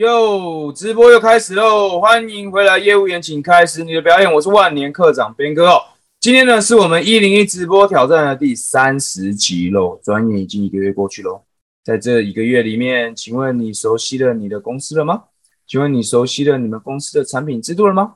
[0.00, 2.00] 哟，直播又开始喽！
[2.00, 4.32] 欢迎回来，业务员，请开始你的表演。
[4.32, 5.78] 我是万年课长边哥哦。
[6.18, 10.00] 今天呢，是我们一零一直播挑战的第三十集喽。
[10.02, 11.42] 转眼已经一个月过去喽。
[11.84, 15.24] 在这一个月里面，请问你熟悉了你的公司了吗？
[15.66, 18.14] 请问你熟悉了你们公司的产品制度了吗？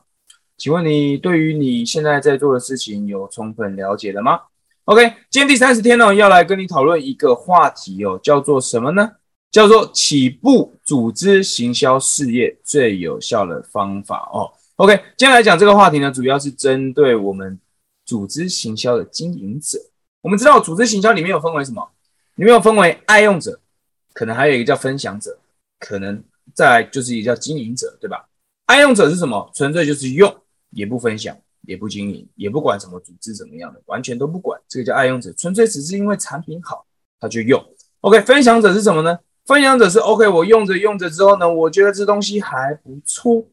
[0.56, 4.40] 请问你对于你现在在做的事情有充分了解了吗
[4.86, 9.10] ？OK，今天第三十天呢，要来跟你讨论一个话题哦，叫做什么呢？
[9.54, 14.50] 叫做起步组织行销事业最有效的方法哦。
[14.74, 17.56] OK，今天来讲这个话题呢，主要是针对我们
[18.04, 19.78] 组织行销的经营者。
[20.22, 21.88] 我们知道组织行销里面有分为什么？
[22.34, 23.60] 里面有分为爱用者，
[24.12, 25.38] 可能还有一个叫分享者，
[25.78, 26.20] 可能
[26.52, 28.28] 再来就是一个叫经营者，对吧？
[28.66, 29.48] 爱用者是什么？
[29.54, 30.36] 纯粹就是用，
[30.70, 34.60] 也不分享，也不经营，也不管什么组织怎么样的，完全都不管。
[34.66, 36.84] 这个叫爱用者，纯粹只是因为产品好，
[37.20, 37.64] 他就用。
[38.00, 39.16] OK，分享者是什么呢？
[39.46, 43.44] 分享者是 OK，我用着用着之后呢，我觉得这东西还不错，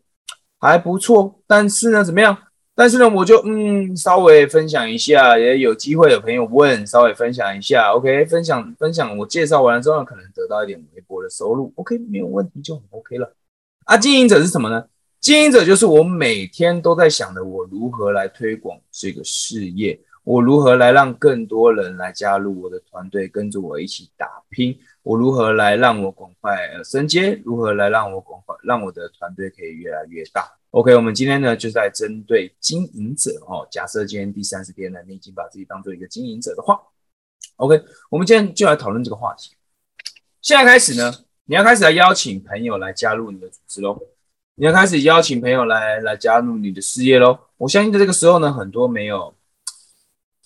[0.60, 1.40] 还不错。
[1.46, 2.38] 但是呢，怎么样？
[2.74, 7.92] 但是呢，我就嗯，稍微分享一下，也有机会有朋友问，稍微分享一下。
[7.94, 11.74] OK，分享分享，我介绍完了之后，可能得到一点微薄的收入。
[11.76, 13.36] OK，没有问题就很 OK 了。
[13.84, 14.86] 啊，经营者是什么呢？
[15.20, 24.78] 经营者就是我每天都在想的，我如何来推广这个事业，我如何来让更多人来加入我的团队，跟着我一起打拼。
[25.04, 27.42] 我如何来让我赶快呃升阶？
[27.44, 33.68] 如何来让我赶快让我的团队可以越来越大？OK，我们今天呢就在针对经营者哦。
[33.72, 36.80] 假设今天第三十天呢，你已经把自己当做一个经营者的话
[37.56, 39.56] ，OK，我们今天就来讨论这个话题。
[40.40, 41.12] 现在开始呢，
[41.46, 44.00] 你要开始来邀请朋友来加入你的组织喽。
[44.54, 47.40] 你要开始邀请朋友来来加入你的事业喽。
[47.58, 49.34] 我相信在这个时候呢，很多没有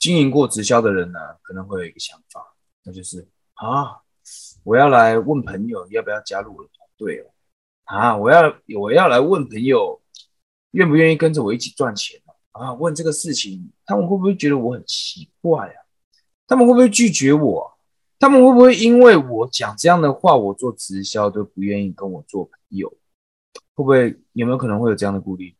[0.05, 2.53] 经营过直销的人呢，可能会有一个想法，
[2.83, 4.01] 那就是啊。
[4.63, 7.25] 我要来问朋友要不要加入我的团队哦，
[7.85, 9.99] 啊，我要我要来问朋友
[10.71, 12.73] 愿不愿意跟着我一起赚钱啊？
[12.73, 15.77] 问这个事情，他们会不会觉得我很奇怪啊？
[16.45, 17.77] 他们会不会拒绝我？
[18.19, 22.89] 他们会不会因为我讲这样的话，我做直销都不愿意跟我做朋友？
[23.75, 25.55] 会不会有没有可能会有这样的顾虑？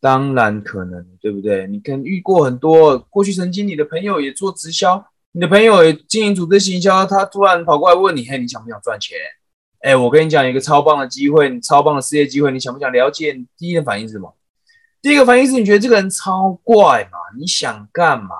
[0.00, 1.66] 当然可能，对不对？
[1.66, 5.04] 你可能遇过很多过去曾经你的朋友也做直销。
[5.32, 9.16] 你的朋友也经营组织行销，他突然跑过来问你：“嘿，你想不想赚钱？”
[9.80, 13.34] 哎，我跟你讲一个超棒的机会，超棒的事业机会，你想不想了解？
[13.56, 14.34] 第一个反应是什么？
[15.00, 17.18] 第一个反应是你觉得这个人超怪嘛？
[17.38, 18.34] 你想干嘛？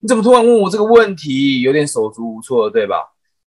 [0.00, 1.60] 你怎么突然问我这个问题？
[1.60, 2.96] 有点手足无措，对吧？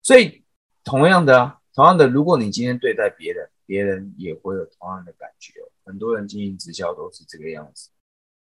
[0.02, 0.44] 所以
[0.84, 5.60] 同样的啊，同样的，如果你今天对待别人，别人也会有同样的感觉。
[5.84, 7.90] 很多人经营直销都是这个样子，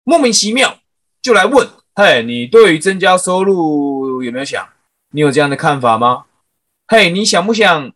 [0.03, 0.79] 莫名其妙
[1.23, 1.67] 就来问。
[1.95, 4.69] 嘿，你对于增加收入有没有想？
[5.13, 6.27] 你有这样的看法吗？
[6.89, 7.93] 嘿，你想不想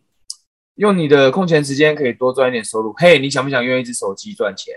[0.75, 2.93] 用你的空闲时间可以多赚一点收入？
[2.93, 4.73] 嘿，你想不想用一只手机赚钱？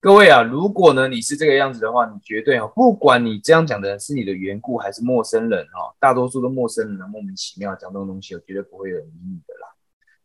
[0.00, 9.68] 各位啊，如果呢你是这个样子的话，你绝对哦，不管你这样讲的人是你的缘故还是陌生人哈，大多数的陌生人呢莫名其妙讲这种东西，我绝对不会有人理你的啦。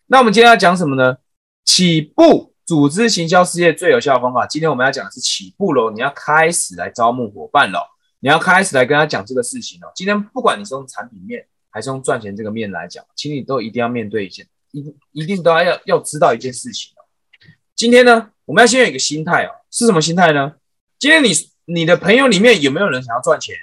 [0.07, 1.17] 那我们今天要讲什么呢？
[1.63, 4.45] 起步组织行销事业最有效的方法。
[4.45, 7.79] 今天我们要讲的是起步喽，你要开始来招募伙伴喽。
[8.19, 9.91] 你要开始来跟他讲这个事情哦。
[9.95, 17.01] 今天不管你是用产品面还是用赚钱这个面来讲，请你都一定要面对一件，一一定都要要要知道一件事情哦。
[17.75, 20.53] 今天呢，我们要先有一个心态哦，是什么心态呢？
[20.99, 21.31] 今天你
[21.65, 23.55] 你的朋友里面有没有人想要赚钱？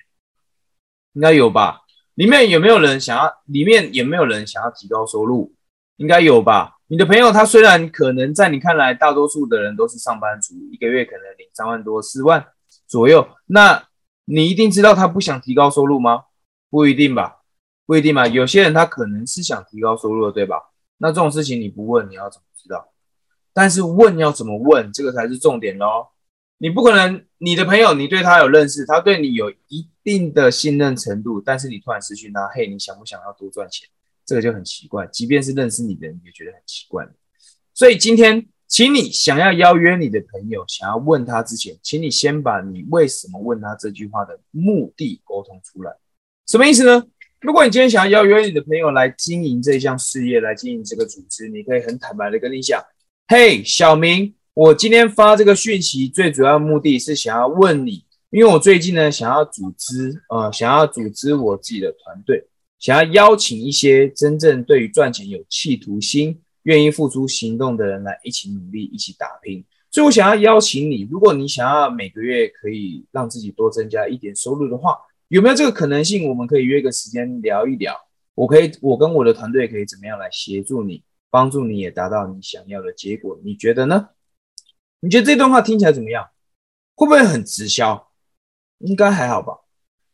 [1.12, 1.82] 应该有吧。
[2.14, 3.32] 里面有没有人想要？
[3.46, 5.54] 里面有没有人想要提高收入？
[5.96, 6.76] 应该有吧。
[6.88, 12.46] 你的朋友他虽然可能在你看来，大多数的人都是上班族，一个月可能领三万多、四万
[12.86, 13.84] 左右，那。
[14.24, 16.26] 你一定知道他不想提高收入吗？
[16.70, 17.38] 不一定吧，
[17.84, 18.24] 不一定吧。
[18.28, 20.70] 有些人他可能是想提高收入的，对吧？
[20.98, 22.92] 那这种事情你不问，你要怎么知道？
[23.52, 26.06] 但是问要怎么问，这个才是重点喽。
[26.58, 33.88] 你不可能，你的朋友你对他有认识，他对你有一定的信任程度，但是你突然失去他，嘿，你想不想要多赚钱？
[34.24, 35.06] 这个就很奇怪。
[35.08, 37.06] 即便是认识你的人，也觉得很奇怪。
[37.74, 38.46] 所以今天。
[38.68, 45.94] 请你想要邀约你的朋友，想要问他之前，请你先把你为什么问他这句话的目的沟通出来。
[46.46, 47.06] 什么意思呢？
[47.42, 52.82] 如果你今天想要邀约你的朋友来经营这项事业，来经营这个组织，你可以很坦白的跟你讲
[53.28, 62.46] ：“嘿，小明，我今天发这个讯息最主要目的是想要问你，因为我最近呢想要组织，呃，想要组织我自己的团队，
[62.82, 69.64] 想要邀请一些真正对于赚钱有企图心。”愿意付出行动的人来一起努力，一起打拼。
[69.90, 74.96] 所以我想要邀请你，如果你想要每个月可以让自己多增加一点收入的话，
[75.26, 76.28] 有没有这个可能性？
[76.28, 77.96] 我们可以约个时间聊一聊。
[78.36, 81.02] 我可以，我跟我的团队可以怎么样来协助你？
[81.30, 83.40] 帮助你也达到你想要的结果。
[83.42, 84.10] 你觉得呢？
[85.00, 86.30] 你觉得这段话听起来怎么样？
[86.94, 88.12] 会不会很直销？
[88.78, 89.54] 应该还好吧。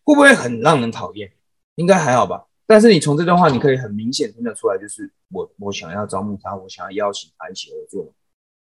[0.03, 1.31] 会不会很让人讨厌？
[1.75, 2.48] 应该还好吧。
[2.69, 8.12] 但是你从这段话，你可以很明显听得出来，就是我我想要招募他，我想要邀请他一起合作。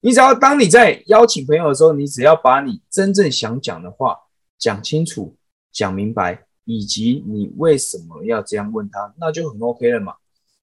[0.00, 4.19] 你只要当你在邀请朋友的时候，你只要把你真正想讲的话
[4.58, 5.37] 讲清楚、
[5.70, 10.14] 讲明白，以及你为什么要这样问他，那就很 OK 了嘛，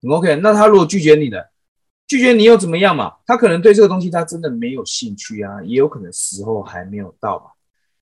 [0.01, 0.35] 很 OK。
[0.35, 1.51] 那他如果拒绝你的，
[2.05, 3.13] 拒绝你又怎么样嘛？
[3.25, 7.45] 他可能对这个东西他真的没有兴趣啊，也有可能时候还没有到嘛，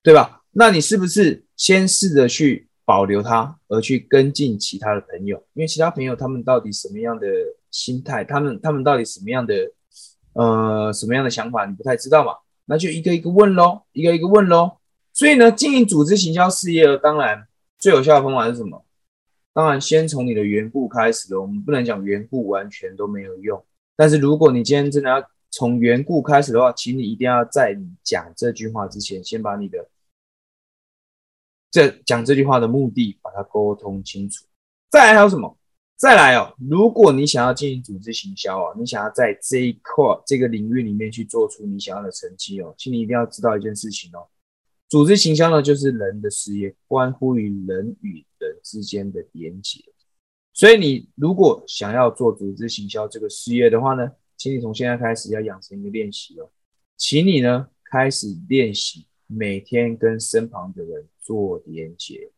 [0.02, 0.42] 对吧？
[0.50, 2.66] 那你是不是先试着去？
[2.84, 7.26] 保留他，而去跟进其他的朋友，因为其他朋友他们到底什么样的
[7.70, 9.54] 心态，他们他们到底什么样的
[10.32, 12.32] 呃什么样的想法，你不太知道嘛？
[12.64, 14.78] 那就一个一个问喽，一个一个问喽。
[15.12, 17.46] 所以呢，经营组织行销事业，当然
[17.78, 18.84] 最有效的方法是什么？
[19.52, 21.40] 当然先从你的缘故开始了。
[21.40, 23.62] 我们不能讲缘故完全都没有用，
[23.96, 29.86] 但是如果你今天真的要从缘故开始的话，请你一定要在你讲这句话之前，先把你的。
[31.70, 34.44] 这讲这句话的目的，把它沟通清楚。
[34.90, 35.56] 再来还有什么？
[35.96, 44.26] 再来哦，如果你想要进行组织行销哦，你想要在这一块这个领域里面去做出你想要的成绩哦，请你一定要知道一件事情哦。
[44.88, 49.78] 组织行销呢，就是人的事业，关乎于人与人之间的连结。
[50.54, 56.50] 所以你如果想要做组织行销这个事业的话呢，请你从现在开始要养成一个练习哦，
[56.96, 59.06] 请你呢开始练习。
[59.32, 62.30] 每天跟身旁的人做连接，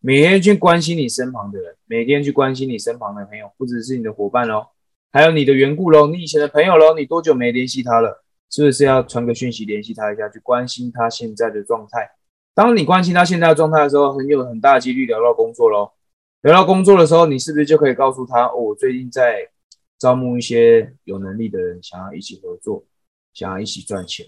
[0.00, 4.68] 每天去关心你身旁的人，每天去关心你身旁的朋友，不只是你的伙伴喽，
[5.12, 8.24] 还有你的缘故喽，你以前的朋友喽，你多久没联系他了？
[8.50, 12.10] 是不是要传个讯息联系他一下，去关心他现在的状态？
[12.54, 15.92] 当你关心他现在的状态的时候，很有很大几率聊到工作喽。
[16.40, 19.48] 聊到工作的时候，你是不是就可以告诉他，我最近在
[19.98, 22.84] 招募一些有能力的人，想要一起合作，
[23.34, 24.24] 想要一起赚钱。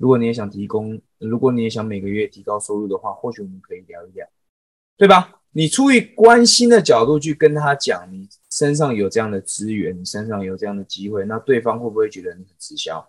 [0.00, 4.26] 如果你也想提供，如果你也想每个月提高收入的话，或许我们可以聊一聊，
[4.96, 5.42] 对吧？
[5.52, 13.06] 你出于关心的角度去跟他讲，你身上有这样的资源，你身上有这样的机会，那对方会不会觉得你很直销？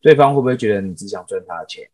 [0.00, 1.88] 对方会不会觉得你只想赚他的钱？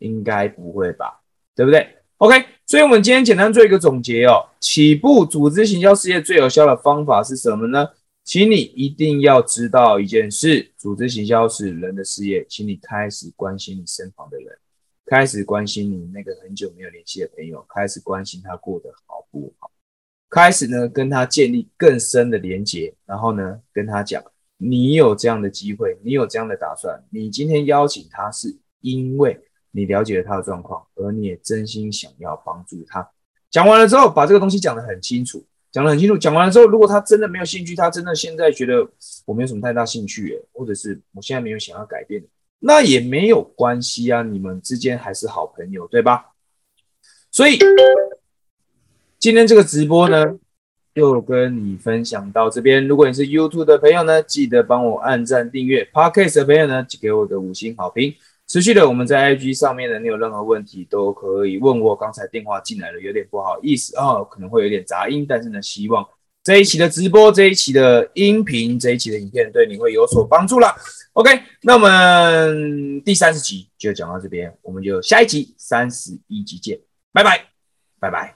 [0.00, 1.20] 应该不会吧，
[1.54, 1.86] 对不对
[2.16, 4.44] ？OK，所以我们今天简单做一个总结哦。
[4.58, 7.90] 起步组织行销事业最有效的方法是什么呢？
[8.26, 12.44] 请你一定要知道一件事：组织行销是人的事业。
[12.48, 14.58] 请你开始关心你身旁的人，
[15.04, 19.70] 开始关心你那个很久没有联系的朋友，开始关心他过得好不好，
[20.28, 24.20] 开始呢跟他建立更深的连结，然后呢跟他讲，
[24.56, 29.40] 你有这样的机会，你有这样的打算，你今天邀请他是因为
[29.70, 33.08] 你了解了他的状况，而你也真心想要帮助他。
[33.52, 35.46] 讲完了之后，把这个东西讲得很清楚。
[35.76, 38.88] 讲得很清楚，讲完了之后，如果他真的没有兴趣，他真的现在觉得
[39.26, 42.24] 我没有什么太大兴趣，或者是我现在没有想要改变，
[42.60, 46.32] 那也没有关系啊，你们之间还是好朋友，对吧？
[47.30, 47.58] 所以
[49.18, 50.38] 今天这个直播呢，
[50.94, 52.88] 就跟你分享到这边。
[52.88, 58.14] 如果你是 YouTube 的朋友呢，记得帮我按赞订阅；Podcast 的朋友呢，就给我个五星好评。
[58.48, 61.96] 持续的，我们在 IG 上面呢，你有任何问题都可以问我。
[61.96, 66.06] 刚才电话进来了，有点不好意思啊，可能会有点杂音，但是呢，希望
[66.44, 70.74] 这一期的直播、这一期的音频、这一期的影片对你会有所帮助啦。
[71.14, 71.30] OK，
[71.62, 76.78] 那我们第三十集就讲到这边，我们就下一集三十一集见，
[77.12, 77.46] 拜拜，
[77.98, 78.34] 拜拜。